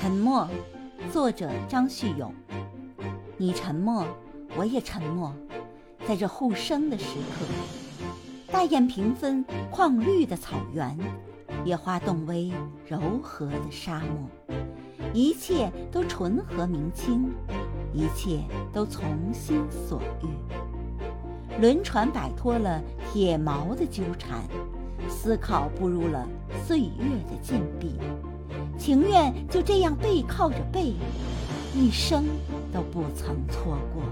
[0.00, 0.46] 沉默，
[1.12, 2.32] 作者张旭勇。
[3.36, 4.06] 你沉默，
[4.56, 5.34] 我也沉默，
[6.06, 7.44] 在这互生的时刻。
[8.52, 10.96] 大雁平分旷绿的草原，
[11.64, 12.52] 野花动微
[12.86, 14.56] 柔和的沙漠，
[15.12, 17.32] 一切都纯和明清，
[17.92, 19.04] 一切都从
[19.34, 21.60] 心所欲。
[21.60, 22.80] 轮船摆脱了
[23.12, 24.44] 铁锚的纠缠，
[25.08, 26.24] 思考步入了
[26.64, 27.96] 岁月的禁闭。
[28.88, 30.94] 情愿就这样背靠着背，
[31.74, 32.24] 一生
[32.72, 34.02] 都不曾错过。